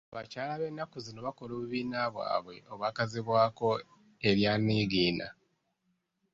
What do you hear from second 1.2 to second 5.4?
bakola obubiina bwabwe obwakazibwako erya Nnigiina.